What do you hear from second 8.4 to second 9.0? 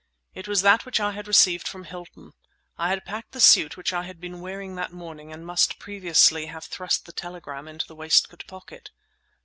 pocket.